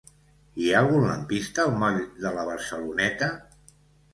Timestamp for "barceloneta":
2.51-3.29